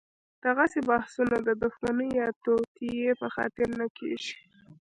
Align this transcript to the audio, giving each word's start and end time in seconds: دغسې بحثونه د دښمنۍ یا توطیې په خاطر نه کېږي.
دغسې 0.45 0.79
بحثونه 0.89 1.37
د 1.47 1.49
دښمنۍ 1.63 2.09
یا 2.21 2.27
توطیې 2.45 3.09
په 3.21 3.27
خاطر 3.35 3.67
نه 3.79 3.87
کېږي. 3.97 4.35